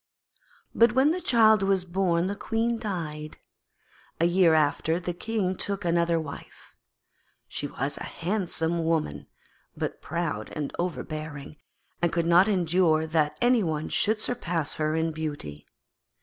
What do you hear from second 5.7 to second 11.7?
another wife. She was a handsome woman, but proud and overbearing,